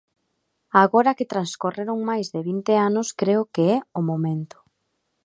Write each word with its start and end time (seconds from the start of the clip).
Agora 0.83 1.15
que 1.17 1.31
transcorreron 1.33 1.99
máis 2.09 2.27
de 2.33 2.41
vinte 2.49 2.73
anos 2.89 3.07
creo 3.21 3.41
que 3.53 3.63
é 3.75 3.77
o 3.99 4.01
momento. 4.09 4.57